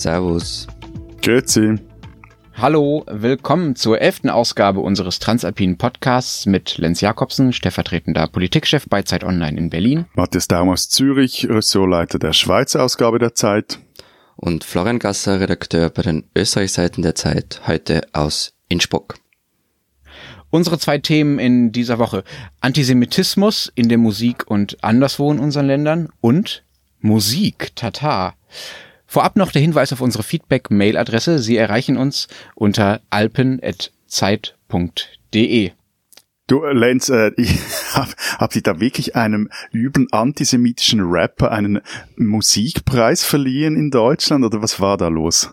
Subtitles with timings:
[0.00, 0.66] Servus.
[1.20, 1.74] Grüezi.
[2.54, 9.24] Hallo, willkommen zur elften Ausgabe unseres Transalpinen Podcasts mit Lenz Jakobsen, stellvertretender Politikchef bei Zeit
[9.24, 10.06] Online in Berlin.
[10.14, 13.78] Matthias Daum aus Zürich, Ressortleiter der Schweizer Ausgabe der Zeit.
[14.36, 19.16] Und Florian Gasser, Redakteur bei den Österreichseiten der Zeit, heute aus Innsbruck.
[20.48, 22.24] Unsere zwei Themen in dieser Woche.
[22.62, 26.64] Antisemitismus in der Musik und anderswo in unseren Ländern und
[27.00, 28.34] Musik, Tata.
[29.10, 31.40] Vorab noch der Hinweis auf unsere Feedback-Mail-Adresse.
[31.40, 35.70] Sie erreichen uns unter alpen.zeit.de.
[36.46, 37.58] Du, Lenz, äh, ich
[37.92, 41.80] hab, habt ihr da wirklich einem üben antisemitischen Rapper einen
[42.14, 45.52] Musikpreis verliehen in Deutschland oder was war da los?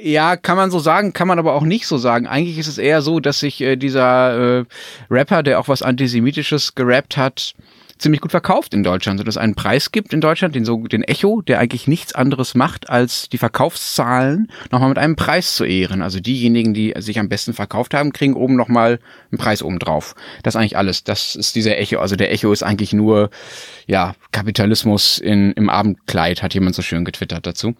[0.00, 2.28] Ja, kann man so sagen, kann man aber auch nicht so sagen.
[2.28, 4.64] Eigentlich ist es eher so, dass sich äh, dieser äh,
[5.10, 7.56] Rapper, der auch was Antisemitisches gerappt hat,
[7.98, 11.02] ziemlich gut verkauft in Deutschland, sodass es einen Preis gibt in Deutschland, den, so, den
[11.02, 16.02] Echo, der eigentlich nichts anderes macht, als die Verkaufszahlen nochmal mit einem Preis zu ehren.
[16.02, 18.98] Also diejenigen, die sich am besten verkauft haben, kriegen oben nochmal
[19.30, 20.14] einen Preis oben drauf.
[20.42, 21.04] Das ist eigentlich alles.
[21.04, 21.98] Das ist dieser Echo.
[21.98, 23.30] Also der Echo ist eigentlich nur,
[23.86, 27.74] ja, Kapitalismus in, im Abendkleid, hat jemand so schön getwittert dazu.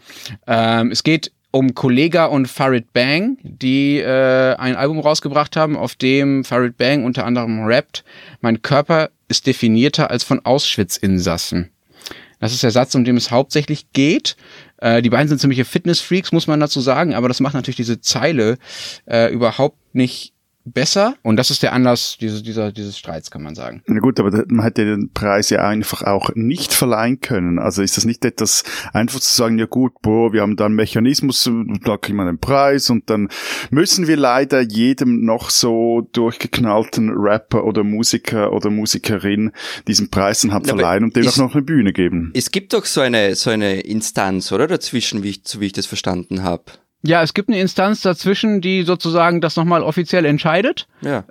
[0.46, 5.94] Ähm, es geht um Kollega und Farid Bang, die äh, ein Album rausgebracht haben, auf
[5.94, 8.04] dem Farid Bang unter anderem rappt,
[8.40, 11.70] mein Körper ist definierter als von Auschwitz-Insassen.
[12.40, 14.36] Das ist der Satz, um den es hauptsächlich geht.
[14.78, 18.00] Äh, die beiden sind ziemliche Fitness-Freaks, muss man dazu sagen, aber das macht natürlich diese
[18.00, 18.58] Zeile
[19.06, 20.32] äh, überhaupt nicht
[20.72, 21.14] besser.
[21.22, 23.82] Und das ist der Anlass dieses, dieser, dieses Streits, kann man sagen.
[23.86, 27.58] Na gut, aber man hätte den Preis ja einfach auch nicht verleihen können.
[27.58, 30.74] Also ist das nicht etwas einfach zu sagen, ja gut, boah, wir haben da einen
[30.74, 31.50] Mechanismus,
[31.84, 33.28] da kriegen wir einen Preis und dann
[33.70, 39.52] müssen wir leider jedem noch so durchgeknallten Rapper oder Musiker oder Musikerin
[39.86, 42.30] diesen Preis dann halt ja, verleihen und dem auch noch eine Bühne geben.
[42.34, 44.66] Es gibt doch so eine, so eine Instanz, oder?
[44.66, 46.64] Dazwischen, wie ich, so wie ich das verstanden habe.
[47.02, 50.88] Ja, es gibt eine Instanz dazwischen, die sozusagen das nochmal offiziell entscheidet.
[51.00, 51.24] Ja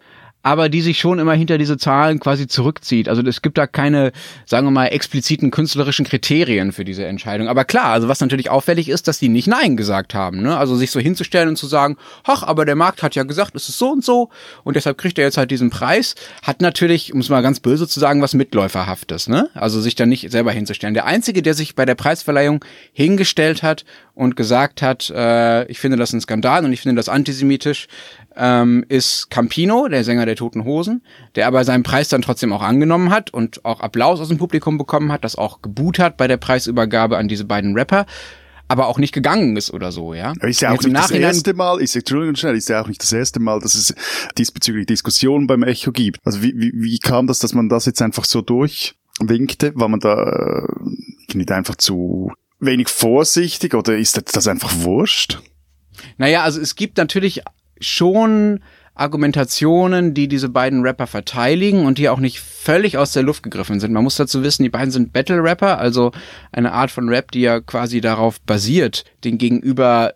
[0.48, 3.10] aber die sich schon immer hinter diese Zahlen quasi zurückzieht.
[3.10, 4.14] Also es gibt da keine,
[4.46, 7.50] sagen wir mal, expliziten künstlerischen Kriterien für diese Entscheidung.
[7.50, 10.42] Aber klar, also was natürlich auffällig ist, dass die nicht Nein gesagt haben.
[10.42, 10.58] Ne?
[10.58, 13.68] Also sich so hinzustellen und zu sagen, ach, aber der Markt hat ja gesagt, es
[13.68, 14.30] ist so und so
[14.64, 17.86] und deshalb kriegt er jetzt halt diesen Preis, hat natürlich, um es mal ganz böse
[17.86, 19.28] zu sagen, was Mitläuferhaftes.
[19.28, 19.50] Ne?
[19.54, 20.94] Also sich da nicht selber hinzustellen.
[20.94, 23.84] Der Einzige, der sich bei der Preisverleihung hingestellt hat
[24.16, 27.90] und gesagt hat, äh, ich finde das ein Skandal und ich finde das antisemitisch,
[28.38, 31.04] ähm, ist Campino, der Sänger der Toten Hosen,
[31.36, 34.78] der aber seinen Preis dann trotzdem auch angenommen hat und auch Applaus aus dem Publikum
[34.78, 38.06] bekommen hat, das auch geboot hat bei der Preisübergabe an diese beiden Rapper
[38.68, 40.34] aber auch nicht gegangen ist oder so, ja.
[40.42, 43.14] Ist ja auch nicht das erste Mal, ist, Entschuldigung schnell, ist ja auch nicht das
[43.14, 43.96] erste Mal, dass es
[44.38, 46.20] diesbezüglich Diskussionen beim Echo gibt.
[46.26, 49.74] Also wie, wie, wie kam das, dass man das jetzt einfach so durchwinkte?
[49.76, 55.40] War man da äh, nicht einfach zu wenig vorsichtig oder ist das einfach wurscht?
[56.18, 57.44] Naja, also es gibt natürlich
[57.82, 58.62] schon
[58.98, 63.80] Argumentationen, die diese beiden Rapper verteidigen und die auch nicht völlig aus der Luft gegriffen
[63.80, 63.94] sind.
[63.94, 66.12] Man muss dazu wissen, die beiden sind Battle Rapper, also
[66.52, 70.14] eine Art von Rap, die ja quasi darauf basiert, den Gegenüber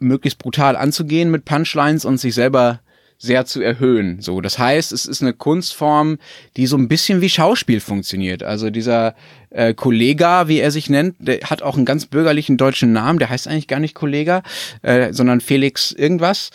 [0.00, 2.80] möglichst brutal anzugehen mit Punchlines und sich selber
[3.18, 4.20] sehr zu erhöhen.
[4.20, 6.18] So, das heißt, es ist eine Kunstform,
[6.56, 8.42] die so ein bisschen wie Schauspiel funktioniert.
[8.42, 9.14] Also dieser
[9.50, 13.18] äh, Kollega, wie er sich nennt, der hat auch einen ganz bürgerlichen deutschen Namen.
[13.18, 14.42] Der heißt eigentlich gar nicht Kollega,
[14.82, 16.50] äh, sondern Felix irgendwas.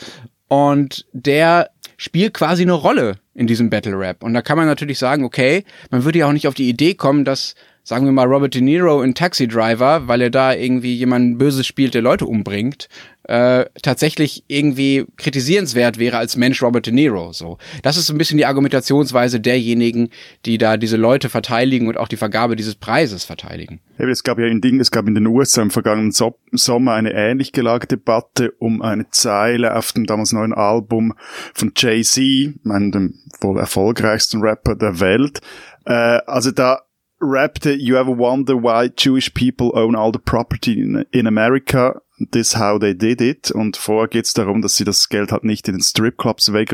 [0.50, 4.24] Und der spielt quasi eine Rolle in diesem Battle Rap.
[4.24, 6.96] Und da kann man natürlich sagen, okay, man würde ja auch nicht auf die Idee
[6.96, 10.94] kommen, dass sagen wir mal Robert De Niro in Taxi Driver, weil er da irgendwie
[10.96, 12.90] jemanden Böses spielt, der Leute umbringt,
[13.30, 17.32] äh, tatsächlich irgendwie kritisierenswert wäre als Mensch Robert De Niro.
[17.32, 20.10] So, das ist ein bisschen die Argumentationsweise derjenigen,
[20.48, 23.82] die da diese Leute verteidigen und auch die Vergabe dieses Preises verteidigen.
[24.00, 27.14] Es gab ja in Ding, es gab in den USA im vergangenen so Sommer eine
[27.14, 31.14] ähnlich gelagerte Debatte um eine Zeile auf dem damals neuen Album
[31.54, 32.24] von Jay-Z,
[32.68, 35.42] einem dem wohl erfolgreichsten Rapper der Welt.
[35.86, 36.82] Äh, also da
[37.22, 42.02] rappte You ever wonder why Jewish people own all the property in, in America?
[42.32, 43.52] This how they did it.
[43.52, 46.74] Und vorher geht es darum, dass sie das Geld halt nicht in den Stripclubs weg,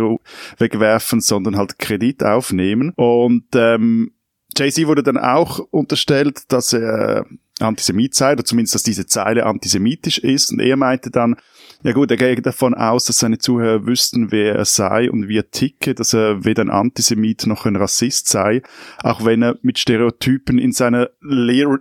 [0.57, 2.91] wegwerfen, sondern halt Kredit aufnehmen.
[2.95, 4.11] Und ähm,
[4.57, 7.25] Jay-Z wurde dann auch unterstellt, dass er
[7.59, 10.51] Antisemit sei, oder zumindest, dass diese Zeile antisemitisch ist.
[10.51, 11.37] Und er meinte dann,
[11.83, 15.37] ja gut, er geht davon aus, dass seine Zuhörer wüssten, wer er sei und wie
[15.37, 18.61] er ticke, dass er weder ein Antisemit noch ein Rassist sei,
[19.03, 21.09] auch wenn er mit Stereotypen in, seiner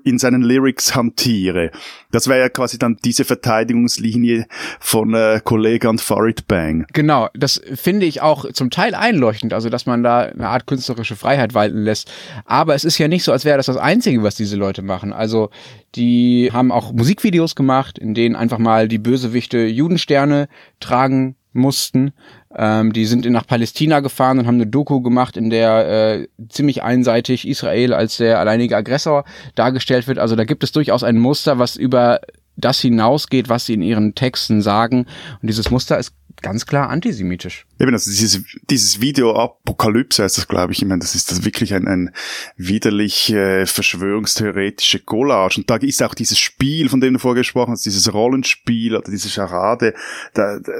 [0.04, 1.70] in seinen Lyrics hantiere.
[2.14, 4.46] Das wäre ja quasi dann diese Verteidigungslinie
[4.78, 6.86] von äh, Kollegern Farid Bang.
[6.92, 11.16] Genau, das finde ich auch zum Teil einleuchtend, also dass man da eine Art künstlerische
[11.16, 12.12] Freiheit walten lässt.
[12.44, 15.12] Aber es ist ja nicht so, als wäre das das Einzige, was diese Leute machen.
[15.12, 15.50] Also
[15.96, 20.46] die haben auch Musikvideos gemacht, in denen einfach mal die Bösewichte Judensterne
[20.78, 22.12] tragen mussten.
[22.54, 26.82] Ähm, die sind nach Palästina gefahren und haben eine Doku gemacht, in der äh, ziemlich
[26.82, 29.24] einseitig Israel als der alleinige Aggressor
[29.54, 30.18] dargestellt wird.
[30.18, 32.20] Also da gibt es durchaus ein Muster, was über
[32.56, 35.06] das hinausgeht, was sie in ihren Texten sagen.
[35.40, 37.66] Und dieses Muster ist ganz klar antisemitisch.
[37.80, 40.82] Eben, also dieses, dieses Video Apokalypse heißt das, glaube ich.
[40.82, 42.10] Ich meine, das ist das wirklich ein, ein
[42.56, 45.60] widerlich äh, verschwörungstheoretische Collage.
[45.60, 49.10] Und da ist auch dieses Spiel, von dem du vorher gesprochen hast, dieses Rollenspiel oder
[49.10, 49.94] diese Charade,
[50.34, 50.72] da, da,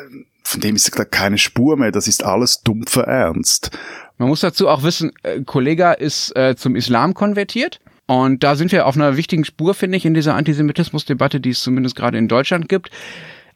[0.45, 1.91] von dem ist keine Spur mehr.
[1.91, 3.71] Das ist alles dumpfer Ernst.
[4.19, 7.81] Man muss dazu auch wissen, äh, Kollega ist äh, zum Islam konvertiert.
[8.07, 11.63] Und da sind wir auf einer wichtigen Spur, finde ich, in dieser Antisemitismusdebatte, die es
[11.63, 12.91] zumindest gerade in Deutschland gibt.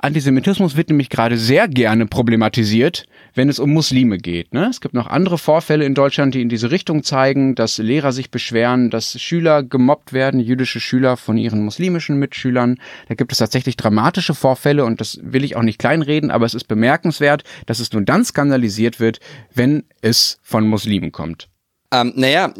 [0.00, 4.55] Antisemitismus wird nämlich gerade sehr gerne problematisiert, wenn es um Muslime geht.
[4.55, 4.69] Ne?
[4.71, 8.31] Es gibt noch andere Vorfälle in Deutschland, die in diese Richtung zeigen, dass Lehrer sich
[8.31, 12.79] beschweren, dass Schüler gemobbt werden, jüdische Schüler von ihren muslimischen Mitschülern.
[13.09, 16.55] Da gibt es tatsächlich dramatische Vorfälle und das will ich auch nicht kleinreden, aber es
[16.55, 19.19] ist bemerkenswert, dass es nur dann skandalisiert wird,
[19.53, 21.49] wenn es von Muslimen kommt.
[21.93, 22.55] Ähm, naja,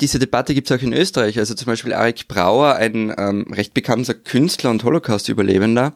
[0.00, 1.38] diese Debatte gibt es auch in Österreich.
[1.38, 5.94] Also zum Beispiel Arik Brauer, ein ähm, recht bekannter Künstler und Holocaust-Überlebender,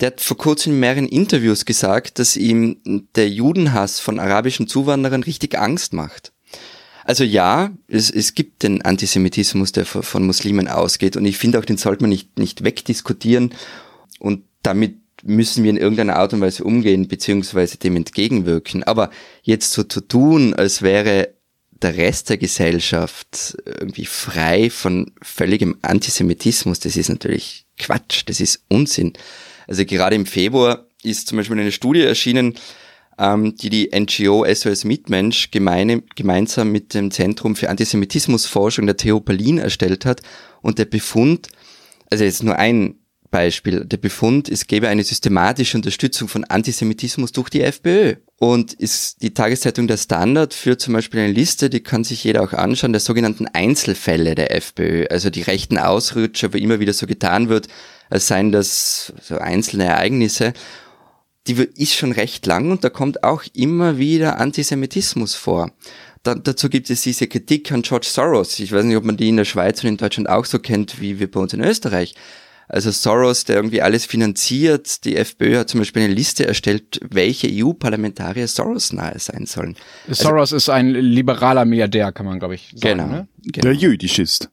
[0.00, 5.22] der hat vor kurzem in mehreren Interviews gesagt, dass ihm der Judenhass von arabischen Zuwanderern
[5.22, 6.32] richtig Angst macht.
[7.04, 11.64] Also ja, es, es gibt den Antisemitismus, der von Muslimen ausgeht und ich finde auch,
[11.64, 13.54] den sollte man nicht, nicht wegdiskutieren
[14.18, 18.82] und damit müssen wir in irgendeiner Art und Weise umgehen, beziehungsweise dem entgegenwirken.
[18.82, 19.10] Aber
[19.42, 21.34] jetzt so zu tun, als wäre
[21.70, 28.64] der Rest der Gesellschaft irgendwie frei von völligem Antisemitismus, das ist natürlich Quatsch, das ist
[28.68, 29.14] Unsinn.
[29.66, 32.54] Also gerade im Februar ist zum Beispiel eine Studie erschienen,
[33.18, 39.58] ähm, die die NGO SOS Mitmensch gemeine, gemeinsam mit dem Zentrum für Antisemitismusforschung der Berlin
[39.58, 40.22] erstellt hat.
[40.60, 41.48] Und der Befund,
[42.10, 42.96] also jetzt nur ein
[43.32, 48.16] Beispiel, der Befund, es gäbe eine systematische Unterstützung von Antisemitismus durch die FPÖ.
[48.36, 52.42] Und ist die Tageszeitung Der Standard führt zum Beispiel eine Liste, die kann sich jeder
[52.42, 57.06] auch anschauen, der sogenannten Einzelfälle der FPÖ, also die rechten Ausrutscher, wo immer wieder so
[57.06, 57.68] getan wird,
[58.10, 60.52] als seien das so einzelne Ereignisse.
[61.48, 65.72] Die ist schon recht lang und da kommt auch immer wieder Antisemitismus vor.
[66.22, 68.60] Da, dazu gibt es diese Kritik an George Soros.
[68.60, 71.00] Ich weiß nicht, ob man die in der Schweiz und in Deutschland auch so kennt,
[71.00, 72.14] wie wir bei uns in Österreich.
[72.68, 75.04] Also Soros, der irgendwie alles finanziert.
[75.04, 79.76] Die FPÖ hat zum Beispiel eine Liste erstellt, welche EU-Parlamentarier Soros nahe sein sollen.
[80.08, 82.98] Soros also, ist ein liberaler Milliardär, kann man, glaube ich, sagen.
[82.98, 83.28] Genau, ne?
[83.42, 83.64] genau.
[83.64, 84.50] Der jüdisch ist.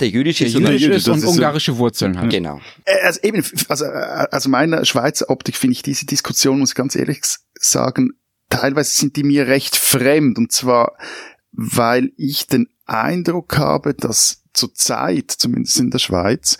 [0.00, 2.30] Der jüdische, der jüdische ist und ungarische Wurzeln hat.
[2.30, 2.60] Genau.
[2.84, 6.74] Äh, also eben, also, äh, also meiner Schweizer Optik finde ich diese Diskussion, muss ich
[6.74, 7.20] ganz ehrlich
[7.54, 8.10] sagen,
[8.50, 10.36] teilweise sind die mir recht fremd.
[10.38, 10.96] Und zwar,
[11.52, 16.58] weil ich den Eindruck habe, dass zurzeit, zumindest in der Schweiz,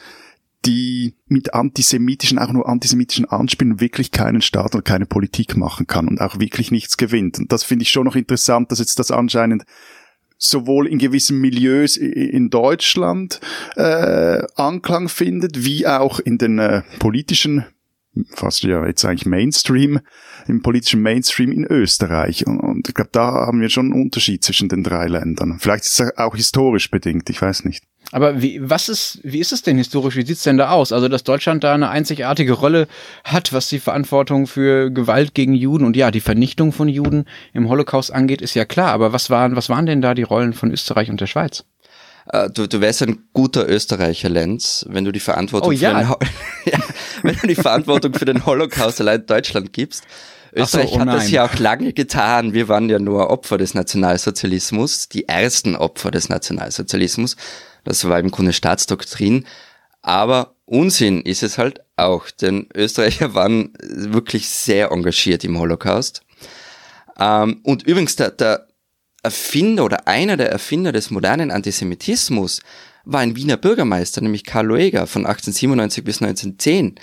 [0.66, 6.08] die mit antisemitischen, auch nur antisemitischen Anspielen wirklich keinen Staat oder keine Politik machen kann
[6.08, 7.38] und auch wirklich nichts gewinnt.
[7.38, 9.64] Und das finde ich schon noch interessant, dass jetzt das anscheinend
[10.38, 13.40] sowohl in gewissen Milieus in Deutschland
[13.76, 17.64] äh, Anklang findet, wie auch in den äh, politischen
[18.31, 20.00] fast ja jetzt eigentlich Mainstream,
[20.46, 22.46] im politischen Mainstream in Österreich.
[22.46, 25.58] Und, und ich glaube, da haben wir schon einen Unterschied zwischen den drei Ländern.
[25.58, 27.85] Vielleicht ist es auch historisch bedingt, ich weiß nicht.
[28.14, 30.14] Aber wie, was ist, wie ist es denn historisch?
[30.14, 30.92] Wie sieht's denn da aus?
[30.92, 32.87] Also, dass Deutschland da eine einzigartige Rolle
[33.25, 37.68] hat, was die Verantwortung für Gewalt gegen Juden und ja, die Vernichtung von Juden im
[37.68, 38.92] Holocaust angeht, ist ja klar.
[38.92, 41.64] Aber was waren, was waren denn da die Rollen von Österreich und der Schweiz?
[42.28, 45.97] Äh, du, du wärst ein guter Österreicher, Lenz, wenn du die Verantwortung, oh, für, den
[46.66, 46.78] ja,
[47.25, 50.04] wenn du die Verantwortung für den Holocaust allein Deutschland gibst.
[50.54, 52.54] Österreich so, oh hat das ja auch lange getan.
[52.54, 57.35] Wir waren ja nur Opfer des Nationalsozialismus, die ersten Opfer des Nationalsozialismus.
[57.85, 59.47] Das war im Grunde Staatsdoktrin.
[60.03, 66.23] Aber Unsinn ist es halt auch, denn Österreicher waren wirklich sehr engagiert im Holocaust.
[67.19, 68.67] Ähm, und übrigens, der, der
[69.23, 72.61] Erfinder oder einer der Erfinder des modernen Antisemitismus
[73.05, 76.97] war ein Wiener Bürgermeister, nämlich Karl Lueger von 1897 bis 1910.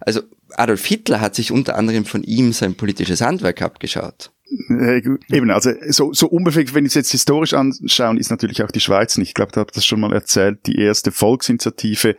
[0.00, 0.22] Also
[0.56, 4.30] Adolf Hitler hat sich unter anderem von ihm sein politisches Handwerk abgeschaut.
[4.50, 8.80] Eben, also so, so unbefleckt, wenn ich es jetzt historisch anschauen, ist natürlich auch die
[8.80, 9.28] Schweiz nicht.
[9.28, 12.16] Ich glaube, da habe das schon mal erzählt, die erste Volksinitiative,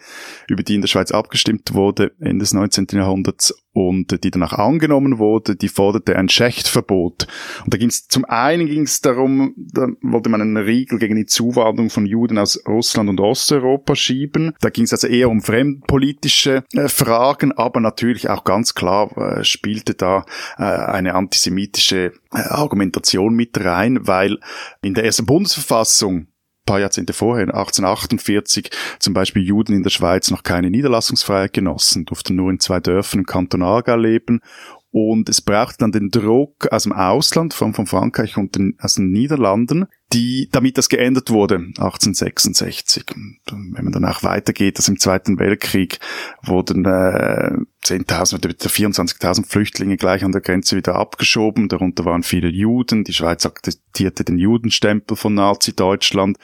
[0.47, 2.87] über die in der Schweiz abgestimmt wurde, Ende des 19.
[2.93, 7.27] Jahrhunderts und die danach angenommen wurde, die forderte ein Schächtverbot.
[7.63, 11.15] Und da ging es zum einen ging es darum, da wollte man einen Riegel gegen
[11.15, 14.53] die Zuwanderung von Juden aus Russland und Osteuropa schieben.
[14.59, 19.43] Da ging es also eher um fremdpolitische äh, Fragen, aber natürlich auch ganz klar äh,
[19.45, 20.25] spielte da
[20.57, 24.39] äh, eine antisemitische Argumentation mit rein, weil
[24.81, 26.27] in der ersten Bundesverfassung
[26.65, 28.69] paar Jahrzehnte vorher, 1848,
[28.99, 33.21] zum Beispiel Juden in der Schweiz noch keine Niederlassungsfreiheit genossen, durften nur in zwei Dörfern
[33.21, 34.41] im Kanton Aargau leben
[34.91, 38.95] und es braucht dann den Druck aus dem Ausland, von, von Frankreich und den, aus
[38.95, 43.05] den Niederlanden, die, damit das geändert wurde, 1866.
[43.15, 45.99] Und wenn man dann auch weitergeht, dass im Zweiten Weltkrieg
[46.43, 47.55] wurden äh,
[47.85, 51.69] 10.000 oder 24.000 Flüchtlinge gleich an der Grenze wieder abgeschoben.
[51.69, 53.05] Darunter waren viele Juden.
[53.05, 56.37] Die Schweiz akzeptierte den Judenstempel von Nazi-Deutschland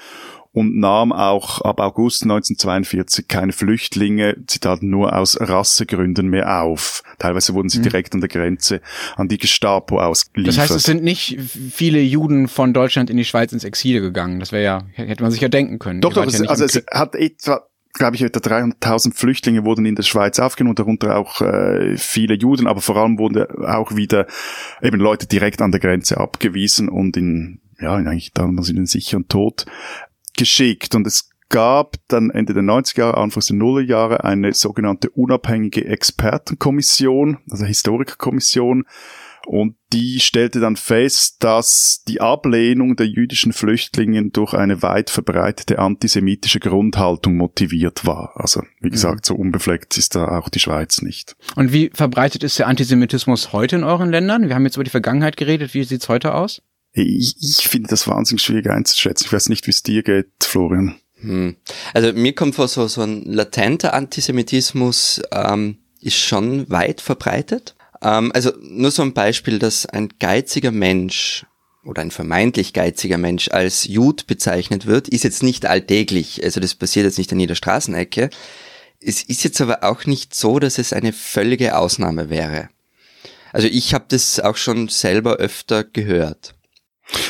[0.58, 7.04] und nahm auch ab August 1942 keine Flüchtlinge, Zitat, nur aus Rassegründen mehr auf.
[7.20, 7.84] Teilweise wurden sie mhm.
[7.84, 8.82] direkt an der Grenze
[9.18, 10.58] an die Gestapo ausgeliefert.
[10.58, 14.40] Das heißt, es sind nicht viele Juden von Deutschland in die Schweiz ins Exil gegangen.
[14.40, 16.02] Das wäre ja, hätte man sich ja denken können.
[16.02, 19.96] Doch, doch, es, ja also es hat etwa glaube ich, etwa 300.000 Flüchtlinge wurden in
[19.96, 24.28] der Schweiz aufgenommen, darunter auch äh, viele Juden, aber vor allem wurden auch wieder
[24.84, 29.28] eben Leute direkt an der Grenze abgewiesen und in, ja, eigentlich damals in den sicheren
[29.28, 29.66] Tod
[30.38, 35.86] geschickt und es gab dann Ende der 90er Jahre, Anfangs der Nullerjahre eine sogenannte unabhängige
[35.86, 38.86] Expertenkommission, also Historikerkommission,
[39.48, 45.80] und die stellte dann fest, dass die Ablehnung der jüdischen Flüchtlinge durch eine weit verbreitete
[45.80, 48.34] antisemitische Grundhaltung motiviert war.
[48.36, 51.38] Also, wie gesagt, so unbefleckt ist da auch die Schweiz nicht.
[51.56, 54.50] Und wie verbreitet ist der Antisemitismus heute in euren Ländern?
[54.50, 55.74] Wir haben jetzt über die Vergangenheit geredet.
[55.74, 56.62] Wie sieht's heute aus?
[57.04, 59.26] Ich, ich finde das wahnsinnig schwierig einzuschätzen.
[59.28, 60.96] Ich weiß nicht, wie es dir geht, Florian.
[61.20, 61.56] Hm.
[61.94, 67.76] Also mir kommt vor, so, so ein latenter Antisemitismus ähm, ist schon weit verbreitet.
[68.02, 71.46] Ähm, also nur so ein Beispiel, dass ein geiziger Mensch
[71.84, 76.44] oder ein vermeintlich geiziger Mensch als Jud bezeichnet wird, ist jetzt nicht alltäglich.
[76.44, 78.30] Also das passiert jetzt nicht an jeder Straßenecke.
[79.00, 82.70] Es ist jetzt aber auch nicht so, dass es eine völlige Ausnahme wäre.
[83.54, 86.57] Also ich habe das auch schon selber öfter gehört.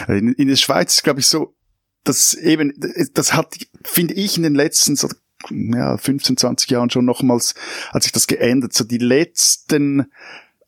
[0.07, 1.55] In, in der Schweiz ist, glaube ich, so,
[2.03, 2.73] dass eben,
[3.13, 5.09] das hat, finde ich, in den letzten so,
[5.49, 7.53] ja, 15, 20 Jahren schon nochmals,
[7.93, 8.73] hat sich das geändert.
[8.73, 10.11] So die letzten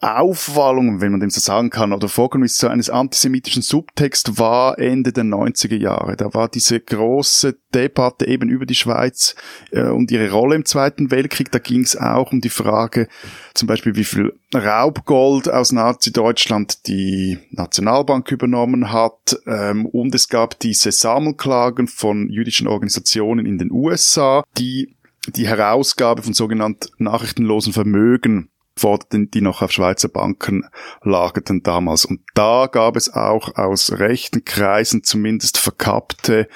[0.02, 5.26] Aufwallung, wenn man dem so sagen kann, oder Vorkommnisse eines antisemitischen Subtext war Ende der
[5.26, 6.16] 90er Jahre.
[6.16, 9.36] Da war diese große Debatte eben über die Schweiz
[9.72, 11.52] äh, und ihre Rolle im Zweiten Weltkrieg.
[11.52, 13.10] Da ging es auch um die Frage,
[13.54, 19.38] zum Beispiel wie viel Raubgold aus Nazi-Deutschland die Nationalbank übernommen hat.
[19.46, 24.96] Ähm, und es gab diese Sammelklagen von jüdischen Organisationen in den USA, die
[25.28, 30.66] die Herausgabe von sogenannten nachrichtenlosen Vermögen forderten, die noch auf Schweizer Banken
[31.04, 32.06] lagerten damals.
[32.06, 36.48] Und da gab es auch aus rechten Kreisen zumindest verkappte,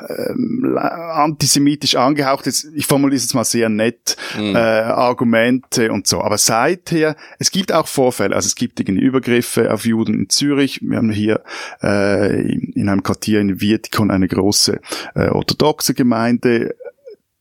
[0.00, 4.54] ähm, antisemitisch angehauchte, ich formuliere es jetzt mal sehr nett, mhm.
[4.54, 6.20] äh, Argumente und so.
[6.22, 10.80] Aber seither, es gibt auch Vorfälle, also es gibt irgendwie Übergriffe auf Juden in Zürich.
[10.82, 11.42] Wir haben hier
[11.82, 14.80] äh, in einem Quartier in Vietikon eine große
[15.14, 16.74] äh, orthodoxe Gemeinde.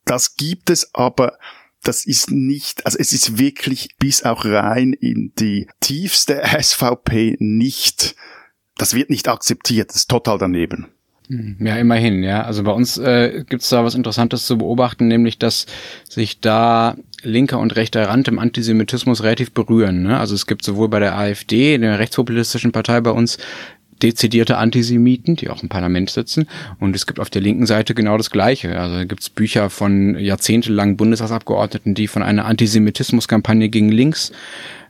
[0.05, 1.38] Das gibt es, aber
[1.84, 8.16] das ist nicht, also es ist wirklich bis auch rein in die tiefste SVP nicht,
[8.78, 10.88] das wird nicht akzeptiert, das ist total daneben.
[11.28, 12.44] Hm, ja, immerhin, ja.
[12.44, 15.66] Also bei uns äh, gibt es da was Interessantes zu beobachten, nämlich dass
[16.10, 20.04] sich da linker und rechter Rand im Antisemitismus relativ berühren.
[20.04, 20.20] Ne?
[20.20, 23.38] Also es gibt sowohl bei der AfD, der rechtspopulistischen Partei bei uns,
[24.01, 26.48] dezidierte Antisemiten, die auch im Parlament sitzen.
[26.79, 28.79] Und es gibt auf der linken Seite genau das Gleiche.
[28.79, 34.31] Also da gibt es Bücher von jahrzehntelangen Bundestagsabgeordneten, die von einer Antisemitismuskampagne gegen links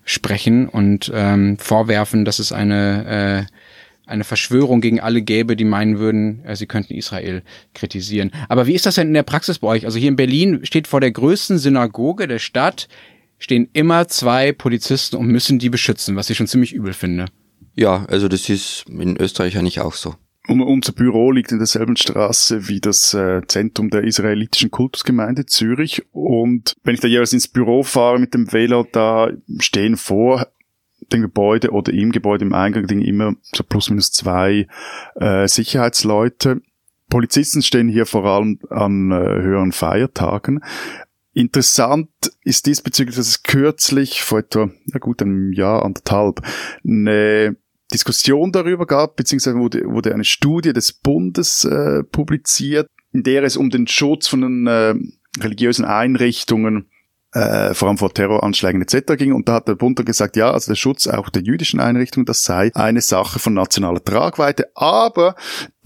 [0.03, 3.53] sprechen und ähm, vorwerfen, dass es eine äh,
[4.07, 8.31] eine Verschwörung gegen alle gäbe, die meinen würden, äh, sie könnten Israel kritisieren.
[8.49, 9.85] Aber wie ist das denn in der Praxis bei euch?
[9.85, 12.89] Also hier in Berlin steht vor der größten Synagoge der Stadt
[13.39, 17.25] stehen immer zwei Polizisten und müssen die beschützen, was ich schon ziemlich übel finde.
[17.73, 20.15] Ja, also das ist in Österreich eigentlich auch so.
[20.47, 26.03] Und unser Büro liegt in derselben Straße wie das äh, Zentrum der israelitischen Kultusgemeinde Zürich.
[26.11, 30.47] Und wenn ich da jeweils ins Büro fahre mit dem Velo, da stehen vor
[31.11, 34.67] dem Gebäude oder im Gebäude im Eingang immer so plus minus zwei
[35.15, 36.61] äh, Sicherheitsleute.
[37.09, 40.63] Polizisten stehen hier vor allem an äh, höheren Feiertagen.
[41.33, 42.09] Interessant
[42.43, 46.41] ist diesbezüglich, dass es kürzlich, vor etwa, ja gut, einem Jahr, anderthalb,
[46.85, 47.55] eine
[47.93, 53.57] Diskussion darüber gab, beziehungsweise wurde, wurde eine Studie des Bundes äh, publiziert, in der es
[53.57, 54.95] um den Schutz von den äh,
[55.41, 56.89] religiösen Einrichtungen
[57.33, 59.15] äh, vor allem vor Terroranschlägen etc.
[59.17, 59.33] ging.
[59.33, 62.25] Und da hat der Bund dann gesagt, ja, also der Schutz auch der jüdischen Einrichtungen,
[62.25, 65.35] das sei eine Sache von nationaler Tragweite, aber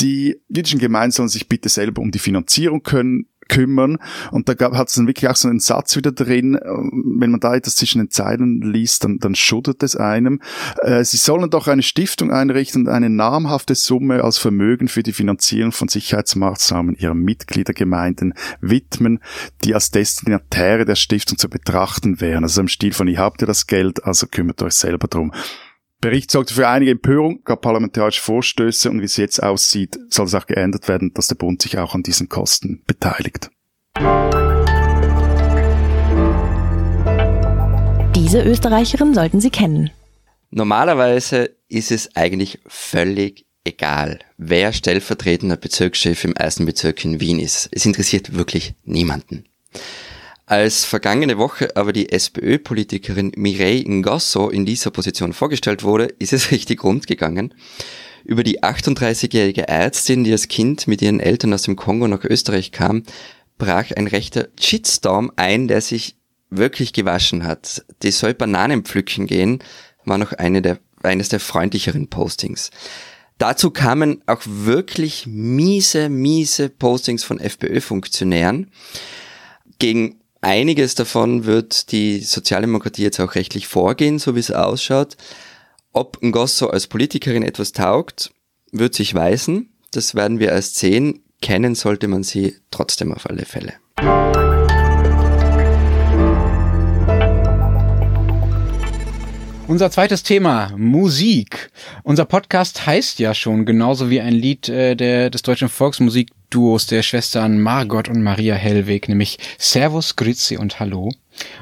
[0.02, 3.98] die jüdischen Gemeinden sollen sich bitte selber um die Finanzierung können, kümmern.
[4.32, 7.56] Und da hat es dann wirklich auch so einen Satz wieder drin, wenn man da
[7.56, 10.42] etwas zwischen den Zeilen liest, dann, dann schuddert es einem.
[10.82, 15.14] Äh, sie sollen doch eine Stiftung einrichten und eine namhafte Summe als Vermögen für die
[15.14, 19.20] Finanzierung von Sicherheitsmaßnahmen ihrer Mitgliedergemeinden widmen,
[19.64, 22.44] die als Destinatäre der Stiftung zu betrachten wären.
[22.44, 25.32] Also im Stil von, ihr habt ja das Geld, also kümmert euch selber drum.
[26.02, 30.36] Bericht sorgte für einige Empörung, gab parlamentarische Vorstöße und wie es jetzt aussieht, soll es
[30.36, 33.50] auch geändert werden, dass der Bund sich auch an diesen Kosten beteiligt.
[38.16, 39.92] Diese Österreicherin sollten Sie kennen.
[40.52, 47.68] Normalerweise ist es eigentlich völlig egal, wer stellvertretender Bezirkschef im ersten Bezirk in Wien ist.
[47.72, 49.46] Es interessiert wirklich niemanden.
[50.48, 56.52] Als vergangene Woche aber die SPÖ-Politikerin Mireille Ngosso in dieser Position vorgestellt wurde, ist es
[56.52, 57.54] richtig rund gegangen.
[58.24, 62.72] Über die 38-jährige Ärztin, die als Kind mit ihren Eltern aus dem Kongo nach Österreich
[62.72, 63.04] kam,
[63.58, 66.16] brach ein rechter Shitstorm ein, der sich
[66.50, 67.84] wirklich gewaschen hat.
[68.04, 69.60] Die soll Bananen pflücken gehen,
[70.06, 72.70] war noch eine der, eines der freundlicheren Postings.
[73.38, 78.72] Dazu kamen auch wirklich miese, miese Postings von FPÖ-Funktionären.
[79.78, 85.18] Gegen Einiges davon wird die Sozialdemokratie jetzt auch rechtlich vorgehen, so wie es ausschaut.
[85.92, 88.32] Ob Ngosso als Politikerin etwas taugt,
[88.72, 89.70] wird sich weisen.
[89.92, 91.24] Das werden wir erst sehen.
[91.42, 93.74] Kennen sollte man sie trotzdem auf alle Fälle.
[99.68, 101.72] Unser zweites Thema, Musik.
[102.04, 107.02] Unser Podcast heißt ja schon genauso wie ein Lied äh, der, des deutschen Volksmusikduos der
[107.02, 111.12] Schwestern Margot und Maria Hellweg, nämlich Servus, Grüezi und Hallo.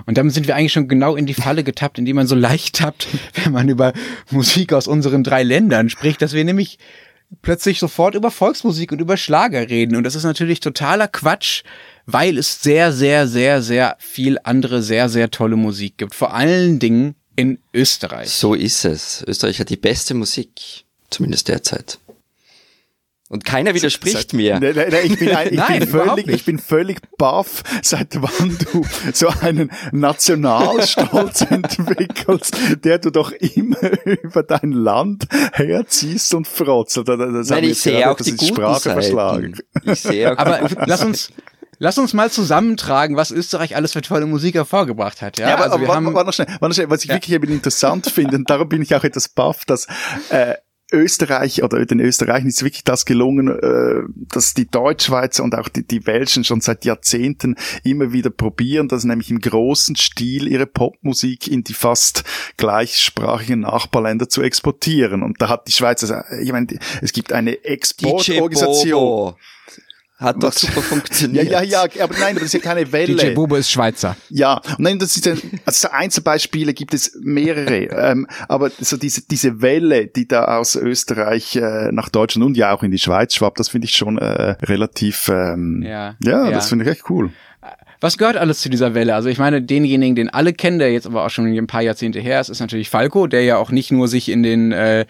[0.05, 2.35] Und damit sind wir eigentlich schon genau in die Falle getappt, in die man so
[2.35, 3.07] leicht tappt,
[3.41, 3.93] wenn man über
[4.31, 6.79] Musik aus unseren drei Ländern spricht, dass wir nämlich
[7.41, 9.95] plötzlich sofort über Volksmusik und über Schlager reden.
[9.95, 11.63] Und das ist natürlich totaler Quatsch,
[12.05, 16.13] weil es sehr, sehr, sehr, sehr viel andere, sehr, sehr tolle Musik gibt.
[16.13, 18.29] Vor allen Dingen in Österreich.
[18.29, 19.23] So ist es.
[19.27, 21.99] Österreich hat die beste Musik, zumindest derzeit.
[23.33, 24.59] Und keiner widerspricht seit, mir.
[24.59, 28.59] Ne, ne, ne, ich, bin ich, Nein, bin völlig, ich bin völlig baff, seit wann
[28.71, 36.97] du so einen Nationalstolz entwickelst, der du doch immer über dein Land herziehst und frotzt.
[36.97, 39.01] Das Nein, ich sehe auch die guten Sprache Seiten.
[39.01, 39.57] verschlagen.
[39.83, 41.31] Ich sehe auch Aber lass uns,
[41.79, 45.37] lass uns mal zusammentragen, was Österreich alles für tolle Musik hervorgebracht hat.
[45.37, 47.15] Ja, Ja, aber, also wir haben, warte noch schnell, warte noch schnell, was ich Ja.
[47.15, 49.87] wirklich eben interessant finde, und darum bin ich auch etwas baff, dass
[50.29, 50.55] äh,
[50.91, 55.87] Österreich oder den Österreichern ist wirklich das gelungen, äh, dass die Deutschschweizer und auch die,
[55.87, 61.47] die Welschen schon seit Jahrzehnten immer wieder probieren, dass nämlich im großen Stil ihre Popmusik
[61.47, 62.23] in die fast
[62.57, 65.23] gleichsprachigen Nachbarländer zu exportieren.
[65.23, 66.67] Und da hat die Schweiz, also, ich meine,
[67.01, 69.33] es gibt eine Exportorganisation.
[70.23, 71.49] Hat doch super Ja, funktioniert.
[71.51, 73.15] ja, ja, aber nein, aber das ist ja keine Welle.
[73.15, 74.15] DJ Bobo ist Schweizer.
[74.29, 78.97] Ja, und nein, das ist ein, also so Einzelbeispiele gibt es mehrere, ähm, aber so
[78.97, 82.99] diese diese Welle, die da aus Österreich äh, nach Deutschland und ja auch in die
[82.99, 86.15] Schweiz schwappt, das finde ich schon äh, relativ, ähm, Ja.
[86.23, 86.51] ja, Ja.
[86.51, 87.31] das finde ich echt cool.
[88.03, 89.15] Was gehört alles zu dieser Welle?
[89.15, 92.19] Also ich meine, denjenigen, den alle kennen, der jetzt aber auch schon ein paar Jahrzehnte
[92.19, 95.05] her ist, ist natürlich Falco, der ja auch nicht nur sich in den äh,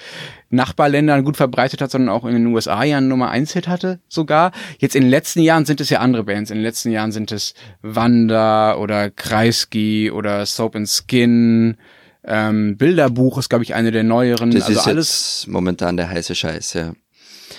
[0.52, 4.00] Nachbarländern gut verbreitet hat, sondern auch in den USA ja einen Nummer 1 Hit hatte
[4.08, 4.52] sogar.
[4.78, 6.52] Jetzt in den letzten Jahren sind es ja andere Bands.
[6.52, 11.78] In den letzten Jahren sind es Wanda oder Kreisky oder Soap and Skin.
[12.24, 14.52] Ähm, Bilderbuch ist, glaube ich, eine der neueren.
[14.52, 16.94] Das also ist alles momentan der heiße Scheiß, ja.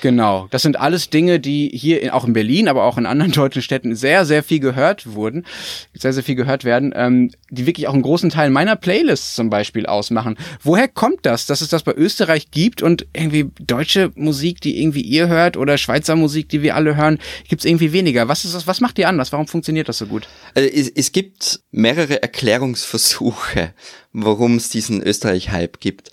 [0.01, 3.33] Genau, das sind alles Dinge, die hier in, auch in Berlin, aber auch in anderen
[3.33, 5.47] deutschen Städten sehr, sehr viel gehört wurden,
[5.95, 9.51] sehr, sehr viel gehört werden, ähm, die wirklich auch einen großen Teil meiner Playlists zum
[9.51, 10.37] Beispiel ausmachen.
[10.63, 15.03] Woher kommt das, dass es das bei Österreich gibt und irgendwie deutsche Musik, die irgendwie
[15.03, 18.29] ihr hört oder Schweizer Musik, die wir alle hören, gibt's irgendwie weniger?
[18.29, 18.67] Was ist das?
[18.67, 19.33] Was macht die anders?
[19.33, 20.29] Warum funktioniert das so gut?
[20.55, 23.73] Also es, es gibt mehrere Erklärungsversuche,
[24.13, 26.11] warum es diesen Österreich-Hype gibt.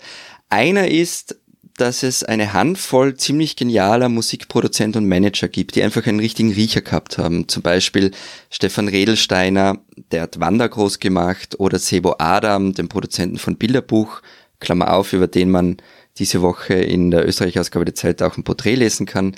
[0.52, 1.40] Einer ist,
[1.82, 6.80] dass es eine Handvoll ziemlich genialer Musikproduzent und Manager gibt, die einfach einen richtigen Riecher
[6.80, 7.48] gehabt haben.
[7.48, 8.12] Zum Beispiel
[8.50, 9.78] Stefan Redelsteiner,
[10.12, 14.22] der hat Wanda groß gemacht, oder Sebo Adam, den Produzenten von Bilderbuch,
[14.60, 15.78] Klammer auf, über den man
[16.18, 19.34] diese Woche in der Österreich-Ausgabe der Zeit auch ein Porträt lesen kann.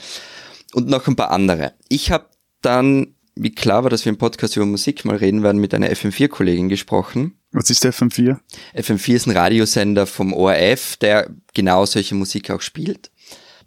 [0.74, 1.72] Und noch ein paar andere.
[1.88, 2.26] Ich habe
[2.60, 5.88] dann, wie klar war, dass wir im Podcast über Musik mal reden werden, mit einer
[5.88, 7.38] FM4-Kollegin gesprochen.
[7.54, 8.36] Was ist FM4?
[8.74, 13.12] FM4 ist ein Radiosender vom ORF, der genau solche Musik auch spielt.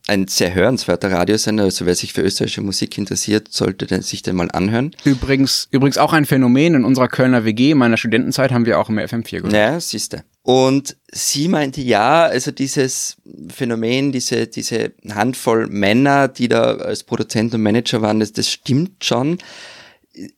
[0.08, 4.52] Ein sehr hörenswerter Radiosender, also wer sich für österreichische Musik interessiert, sollte sich den mal
[4.52, 4.94] anhören.
[5.06, 8.90] Übrigens, übrigens auch ein Phänomen in unserer Kölner WG, in meiner Studentenzeit haben wir auch
[8.90, 9.54] im FM4 gehört.
[9.54, 10.24] Ja, siehste.
[10.44, 13.16] Und sie meinte, ja, also dieses
[13.50, 19.04] Phänomen, diese, diese Handvoll Männer, die da als Produzent und Manager waren, das, das stimmt
[19.04, 19.38] schon.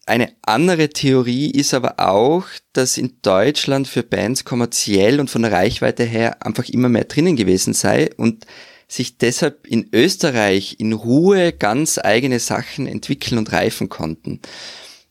[0.06, 5.52] Eine andere Theorie ist aber auch, dass in Deutschland für Bands kommerziell und von der
[5.52, 8.46] Reichweite her einfach immer mehr drinnen gewesen sei und
[8.88, 14.42] sich deshalb in Österreich in Ruhe ganz eigene Sachen entwickeln und reifen konnten.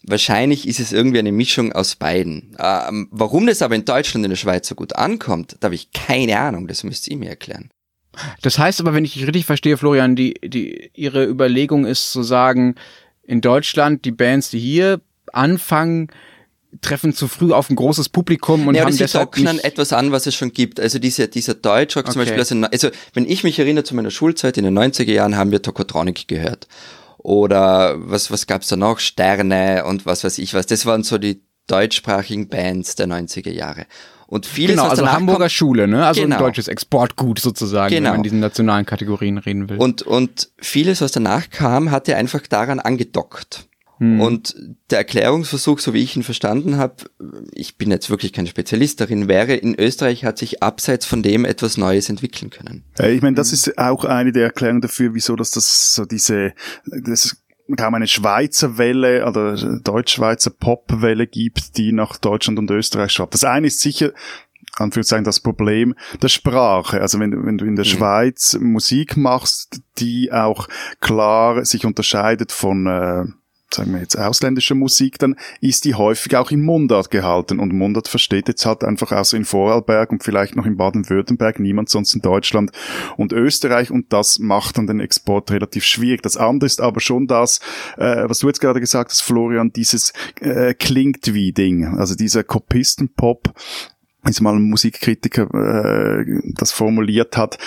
[0.02, 2.56] Wahrscheinlich ist es irgendwie eine Mischung aus beiden.
[2.58, 5.74] Ähm, warum das aber in Deutschland und in der Schweiz so gut ankommt, da habe
[5.74, 7.70] ich keine Ahnung, das müsst ihr mir erklären.
[8.42, 12.22] Das heißt aber, wenn ich dich richtig verstehe, Florian, die, die, ihre Überlegung ist zu
[12.22, 12.74] sagen,
[13.28, 15.00] in Deutschland, die Bands, die hier
[15.32, 16.08] anfangen,
[16.80, 19.64] treffen zu früh auf ein großes Publikum und ja, haben sie deshalb docken dann nicht
[19.64, 20.80] etwas an, was es schon gibt.
[20.80, 22.30] Also diese, dieser Deutschrock zum Okay.
[22.36, 25.50] Beispiel, also, also wenn ich mich erinnere zu meiner Schulzeit in den 90er Jahren, haben
[25.50, 26.68] wir Tokotronic gehört.
[27.18, 28.98] Oder was, was gab's da noch?
[28.98, 30.66] Sterne und was weiß ich was.
[30.66, 33.86] Das waren so die deutschsprachigen Bands der 90er Jahre.
[34.28, 36.06] Und vieles, Genau, was also danach Hamburger kommt, Schule, ne?
[36.06, 36.36] Also Genau.
[36.36, 38.04] ein deutsches Exportgut sozusagen, Genau.
[38.04, 39.78] wenn man in diesen nationalen Kategorien reden will.
[39.78, 43.66] Und, und vieles, was danach kam, hatte einfach daran angedockt.
[44.00, 44.20] Hm.
[44.20, 44.54] Und
[44.90, 46.96] der Erklärungsversuch, so wie ich ihn verstanden habe,
[47.52, 51.46] ich bin jetzt wirklich kein Spezialist darin, wäre, in Österreich hat sich abseits von dem
[51.46, 52.84] etwas Neues entwickeln können.
[52.98, 56.52] Äh, Ich meine, das ist auch eine der Erklärungen dafür, wieso dass das so diese,
[56.84, 57.38] das
[57.76, 63.34] kaum eine Schweizer Welle oder Deutsch-Schweizer Popwelle gibt, die nach Deutschland und Österreich schwappt.
[63.34, 64.12] Das eine ist sicher,
[64.76, 67.00] Anführungszeichen, das Problem der Sprache.
[67.00, 70.68] Also wenn, du- wenn du in der Schweiz Musik machst, die auch
[71.00, 73.24] klar sich unterscheidet von, äh,
[73.74, 77.58] sagen wir jetzt ausländischer Musik, dann ist die häufig auch in Mundart gehalten.
[77.58, 81.88] Und Mundart versteht jetzt halt einfach außer in Vorarlberg und vielleicht noch in Baden-Württemberg niemand
[81.88, 82.72] sonst in Deutschland
[83.16, 83.90] und Österreich.
[83.90, 86.22] Und das macht dann den Export relativ schwierig.
[86.22, 87.60] Das andere ist aber schon das,
[87.96, 91.98] äh, was du jetzt gerade gesagt hast, Florian, dieses äh, klingt wie Ding.
[91.98, 93.54] Also dieser Kopistenpop,
[94.24, 97.58] ist mal ein Musikkritiker äh, das formuliert hat,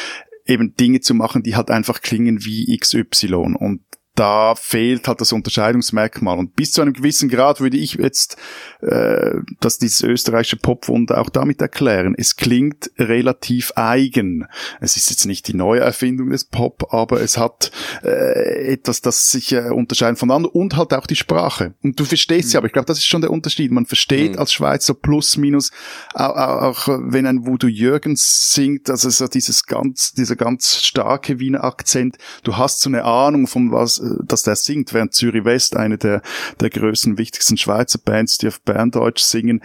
[0.46, 3.56] eben Dinge zu machen, die halt einfach klingen wie XY.
[3.58, 3.82] Und
[4.22, 6.38] da fehlt halt das Unterscheidungsmerkmal.
[6.38, 8.38] Und bis zu einem gewissen Grad würde ich jetzt
[8.82, 12.16] äh, dass dieses österreichische Popwunder auch damit erklären.
[12.18, 14.48] Es klingt relativ eigen.
[14.80, 17.72] Es ist jetzt nicht die neue Erfindung des Pop, aber es hat
[18.04, 21.74] äh, etwas, das sich äh, unterscheidet voneinander und halt auch die Sprache.
[21.84, 23.72] Und du verstehst sie, aber ich glaube, das ist schon der Unterschied.
[23.72, 24.40] Man versteht Mhm.
[24.40, 25.72] als Schweizer plus minus
[26.14, 31.40] auch, auch, auch wenn ein Voodoo Jürgens singt, also so dieses ganz, dieser ganz starke
[31.40, 35.46] Wiener Akzent, du hast so eine Ahnung von was, äh, dass der singt, während Zürich
[35.46, 36.22] West eine der,
[36.60, 39.62] der größten, wichtigsten Schweizer Bands, die auf Berndeutsch singen.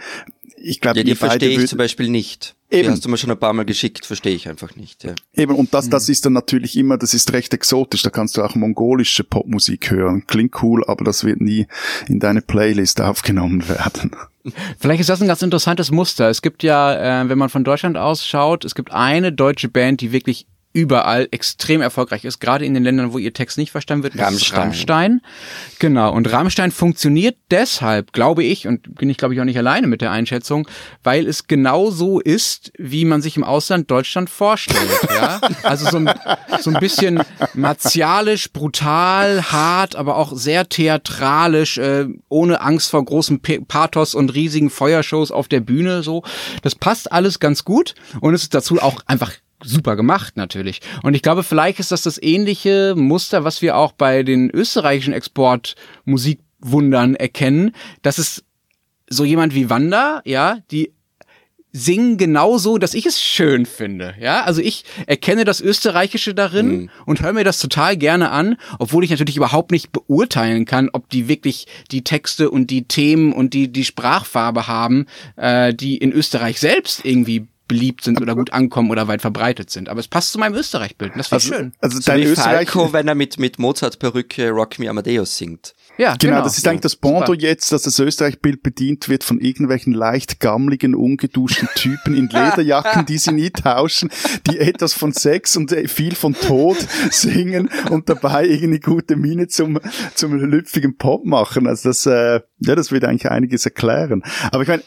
[0.59, 2.55] Ich glaube, Ja, die verstehe ich zum Beispiel nicht.
[2.71, 2.89] Die Eben.
[2.89, 5.03] hast du mir schon ein paar Mal geschickt, verstehe ich einfach nicht.
[5.05, 5.13] Ja.
[5.33, 8.01] Eben, und das, das ist dann natürlich immer, das ist recht exotisch.
[8.01, 10.25] Da kannst du auch mongolische Popmusik hören.
[10.27, 11.67] Klingt cool, aber das wird nie
[12.09, 14.11] in deine Playlist aufgenommen werden.
[14.79, 16.29] Vielleicht ist das ein ganz interessantes Muster.
[16.29, 20.01] Es gibt ja, äh, wenn man von Deutschland aus schaut, es gibt eine deutsche Band,
[20.01, 24.03] die wirklich überall extrem erfolgreich ist, gerade in den Ländern, wo ihr Text nicht verstanden
[24.03, 24.19] wird.
[24.19, 24.59] Rammstein.
[24.59, 25.21] Rammstein.
[25.79, 26.13] Genau.
[26.13, 30.01] Und Rammstein funktioniert deshalb, glaube ich, und bin ich glaube ich auch nicht alleine mit
[30.01, 30.67] der Einschätzung,
[31.01, 34.77] weil es genau so ist, wie man sich im Ausland Deutschland vorstellt.
[35.09, 35.41] ja?
[35.63, 36.11] Also so ein,
[36.59, 37.23] so ein bisschen
[37.55, 44.33] martialisch, brutal, hart, aber auch sehr theatralisch, äh, ohne Angst vor großem P Pathos und
[44.35, 46.03] riesigen Feuershows auf der Bühne.
[46.03, 46.23] So,
[46.61, 49.31] das passt alles ganz gut und es ist dazu auch einfach
[49.63, 50.81] super gemacht natürlich.
[51.03, 55.13] Und ich glaube, vielleicht ist das das ähnliche Muster, was wir auch bei den österreichischen
[56.05, 58.43] Exportmusikwundern erkennen, dass es
[59.09, 60.91] so jemand wie Wanda, ja, die
[61.73, 64.15] singen genauso, dass ich es schön finde.
[64.19, 66.89] Ja, also ich erkenne das Österreichische darin Mhm.
[67.05, 71.09] und höre mir das total gerne an, obwohl ich natürlich überhaupt nicht beurteilen kann, ob
[71.09, 76.11] die wirklich die Texte und die Themen und die die Sprachfarbe haben, äh, die in
[76.13, 79.89] Österreich selbst irgendwie beliebt sind oder gut ankommen oder weit verbreitet sind.
[79.89, 81.13] Aber es passt zu meinem Österreich-Bild.
[81.15, 81.73] Das finde ich Also, schön.
[81.81, 85.73] also So dein wie Österreich, Falco, wenn er mit, mit Mozart-Perücke Rock Me Amadeus singt.
[85.97, 87.41] Ja, Genau, das ist eigentlich das Bondo Super.
[87.41, 93.17] jetzt, dass das Österreich-Bild bedient wird von irgendwelchen leicht gammligen, ungeduschten Typen in Lederjacken, die
[93.17, 94.09] sie nie tauschen,
[94.49, 96.77] die etwas von Sex und äh, viel von Tod
[97.09, 99.79] singen und dabei irgendeine gute Miene zum,
[100.13, 101.67] zum lüpfigen Pop machen.
[101.67, 104.23] Also das, äh, ja, das würde eigentlich einiges erklären.
[104.51, 104.83] Aber ich meine,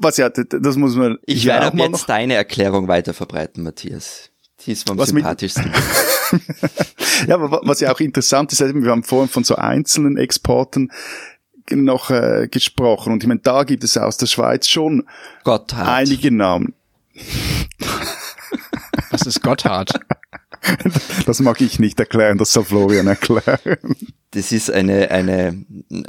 [0.00, 4.30] was ja, das muss man Ich werde auch ab jetzt deine Erklärung weiter verbreiten, Matthias.
[4.64, 5.72] Die ist am Was mit- sympathischsten.
[7.28, 10.90] Ja, aber wa- was ja auch interessant ist, wir haben vorhin von so einzelnen Exporten
[11.70, 13.12] noch äh, gesprochen.
[13.12, 15.06] Und ich meine, da gibt es aus der Schweiz schon
[15.44, 15.86] Gotthard.
[15.86, 16.74] einige Namen.
[19.10, 19.90] Was ist Gotthard?
[21.26, 23.96] Das mag ich nicht erklären, das soll Florian erklären.
[24.30, 25.64] Das ist eine, eine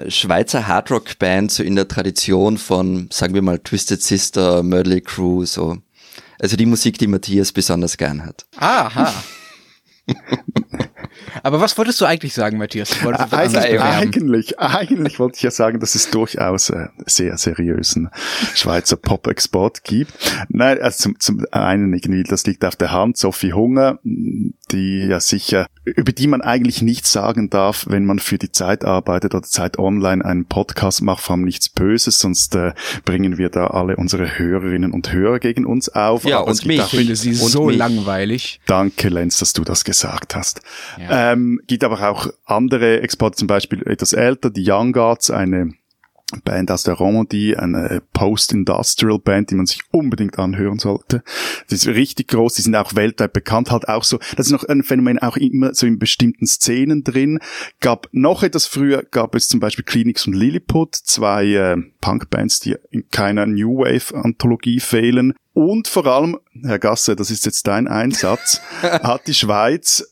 [0.08, 5.78] Schweizer Hardrock-Band, so in der Tradition von, sagen wir mal, Twisted Sister, Mötley Crew, so.
[6.40, 8.46] Also die Musik, die Matthias besonders gern hat.
[8.58, 9.14] Aha.
[11.46, 13.06] Aber was wolltest du eigentlich sagen, Matthias?
[13.06, 18.10] Anderes Eigentlich, eigentlich, eigentlich wollte ich ja sagen, dass es durchaus äh, sehr seriösen
[18.56, 20.12] Schweizer Pop-Export gibt.
[20.50, 25.20] Nein, also zum, zum einen irgendwie, das liegt auf der Hand, Sophie Hunger, die ja
[25.20, 29.44] sicher, über die man eigentlich nichts sagen darf, wenn man für die Zeit arbeitet oder
[29.44, 32.74] Zeit Online einen Podcast macht, vor allem nichts Böses, sonst äh,
[33.06, 36.24] bringen wir da alle unsere Hörerinnen und Hörer gegen uns auf.
[36.24, 36.80] Ja, Aber und gibt mich.
[36.80, 37.78] Ich finde sie so mich.
[37.78, 38.62] langweilig.
[38.66, 40.62] Danke, Lenz, dass du das gesagt hast.
[40.98, 41.34] Ja.
[41.34, 41.35] Ähm,
[41.68, 45.72] gibt aber auch andere Exporte, zum Beispiel etwas älter, die Young Guards, eine
[46.44, 51.24] Band aus der Romandie, eine Post-Industrial-Band, die man sich unbedingt anhören sollte.
[51.70, 54.64] Die ist richtig groß, die sind auch weltweit bekannt, halt auch so, das ist noch
[54.64, 57.40] ein Phänomen auch immer so in bestimmten Szenen drin.
[57.80, 62.76] Gab noch etwas früher, gab es zum Beispiel Clinics und Lilliput, zwei äh, Punk-Bands, die
[62.90, 65.34] in keiner New Wave-Anthologie fehlen.
[65.54, 70.04] Und vor allem, Herr Gasse, das ist jetzt dein Einsatz, hat die Schweiz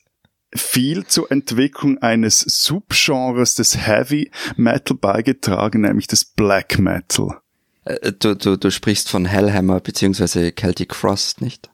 [0.55, 7.39] viel zur Entwicklung eines Subgenres des Heavy Metal beigetragen, nämlich des Black Metal.
[7.85, 11.69] Äh, Du, du, du sprichst von Hellhammer beziehungsweise Celtic Frost, nicht?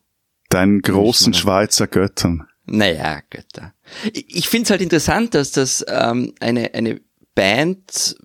[0.50, 2.48] Deinen großen Schweizer Göttern.
[2.66, 3.74] Naja, Götter.
[4.14, 7.02] Ich, ich finde es halt interessant, dass das ähm, eine, eine
[7.36, 8.18] Band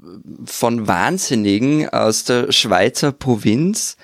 [0.45, 3.97] von Wahnsinnigen aus der Schweizer Provinz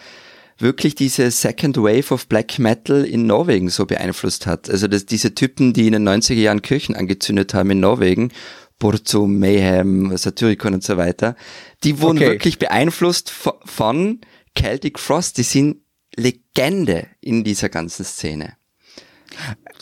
[0.61, 4.69] wirklich diese Second Wave of Black Metal in Norwegen so beeinflusst hat.
[4.71, 8.33] Also dass diese Typen, die in den 90er Jahren Kirchen angezündet haben in Norwegen,
[8.79, 11.37] Burzo, Mayhem, Satyricon und so weiter,
[11.85, 12.29] die wurden Okay.
[12.29, 14.21] wirklich beeinflusst von, von
[14.59, 15.39] Celtic Frost.
[15.39, 15.83] Die sind
[16.17, 18.55] Legende in dieser ganzen Szene.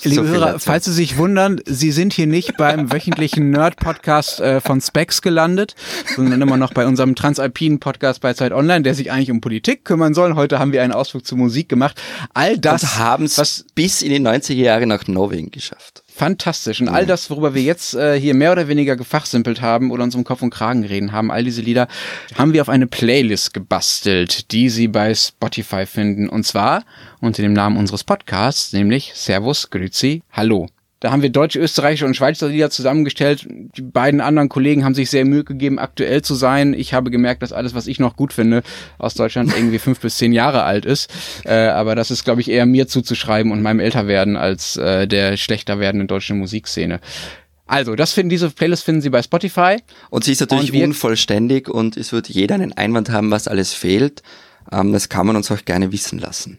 [0.05, 4.61] Liebe So Hörer, falls Sie sich wundern, Sie sind hier nicht beim wöchentlichen Nerd-Podcast äh,
[4.61, 5.75] von Specs gelandet,
[6.15, 9.85] sondern immer noch bei unserem transalpinen Podcast bei Zeit Online, der sich eigentlich um Politik
[9.85, 10.35] kümmern soll.
[10.35, 12.01] Heute haben wir einen Ausflug zur Musik gemacht.
[12.33, 16.05] All das, haben es was bis in die 90er Jahre nach Norwegen geschafft.
[16.19, 16.81] Fantastisch.
[16.81, 20.15] Und all das, worüber wir jetzt äh, hier mehr oder weniger gefachsimpelt haben oder uns
[20.15, 21.89] um Kopf und Kragen reden haben, all diese Lieder,
[22.37, 26.29] haben wir auf eine Playlist gebastelt, die Sie bei Spotify finden.
[26.29, 26.85] Und zwar
[27.21, 30.69] unter dem Namen unseres Podcasts, nämlich Servus, Grüezi, Hallo.
[31.01, 33.47] Da haben wir deutsche, österreichische und Schweizer Lieder zusammengestellt.
[33.49, 36.75] Die beiden anderen Kollegen haben sich sehr Mühe gegeben, aktuell zu sein.
[36.75, 38.63] Ich habe gemerkt, dass alles, was ich noch gut finde,
[38.99, 41.11] aus Deutschland irgendwie fünf bis zehn Jahre alt ist.
[41.45, 45.37] Äh, aber das ist, glaube ich, eher mir zuzuschreiben und meinem Älterwerden als äh, der
[45.37, 47.01] schlechter werdenden deutschen Musikszene.
[47.69, 49.77] Also, das finden, diese Playlist finden Sie bei Spotify.
[50.11, 53.73] Und sie ist natürlich Und unvollständig und es wird jeder einen Einwand haben, was alles
[53.73, 54.23] fehlt.
[54.73, 56.59] Ähm, das kann man uns auch gerne wissen lassen.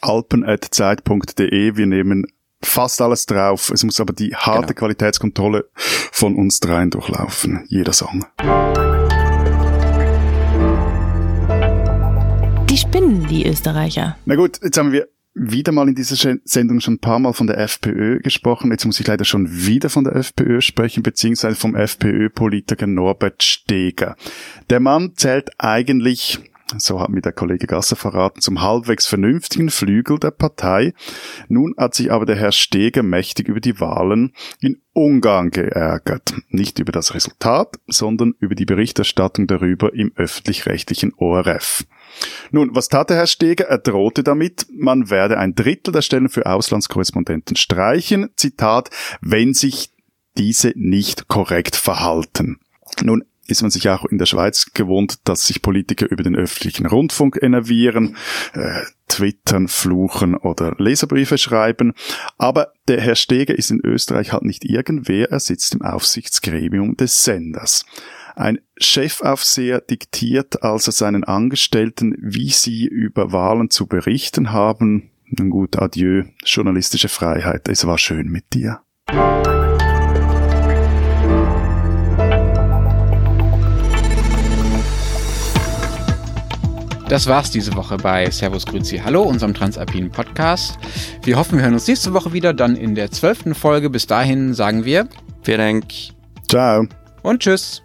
[0.00, 1.76] alpen.zeit.de.
[1.76, 2.26] Wir nehmen
[2.62, 3.70] fast alles drauf.
[3.70, 4.78] Es muss aber die harte Genau.
[4.78, 7.64] Qualitätskontrolle von uns dreien durchlaufen.
[7.68, 8.24] Jeder Song.
[12.68, 14.16] Die spinnen, die Österreicher.
[14.26, 17.46] Na gut, jetzt haben wir wieder mal in dieser Sendung schon ein paar Mal von
[17.46, 18.70] der FPÖ gesprochen.
[18.70, 24.16] Jetzt muss ich leider schon wieder von der FPÖ sprechen, beziehungsweise vom FPÖ-Politiker Norbert Steger.
[24.70, 26.40] Der Mann zählt eigentlich,
[26.78, 30.92] so hat mir der Kollege Gasser verraten, zum halbwegs vernünftigen Flügel der Partei.
[31.48, 36.34] Nun hat sich aber der Herr Steger mächtig über die Wahlen in Ungarn geärgert.
[36.48, 41.84] Nicht über das Resultat, sondern über die Berichterstattung darüber im öffentlich-rechtlichen ORF.
[42.50, 43.66] Nun, was tat der Herr Steger?
[43.66, 49.92] Er drohte damit, man werde ein Drittel der Stellen für Auslandskorrespondenten streichen, Zitat, wenn sich
[50.36, 52.60] diese nicht korrekt verhalten.
[53.02, 56.86] Nun ist man sich auch in der Schweiz gewohnt, dass sich Politiker über den öffentlichen
[56.86, 58.16] Rundfunk enervieren,
[58.54, 61.94] äh, twittern, fluchen oder Leserbriefe schreiben.
[62.38, 67.24] Aber der Herr Steger ist in Österreich halt nicht irgendwer, er sitzt im Aufsichtsgremium des
[67.24, 67.84] Senders.
[68.36, 75.10] Ein Chefaufseher diktiert also seinen Angestellten, wie sie über Wahlen zu berichten haben.
[75.26, 78.80] Nun gut, adieu, journalistische Freiheit, es war schön mit dir.
[87.10, 90.78] Das war's diese Woche bei Servus Grüezi Hallo, unserem Transalpinen Podcast.
[91.24, 93.90] Wir hoffen, wir hören uns nächste Woche wieder, dann in der zwölften Folge.
[93.90, 95.08] Bis dahin sagen wir
[95.42, 95.86] Vielen Dank.
[96.48, 96.86] Ciao.
[97.22, 97.82] und tschüss.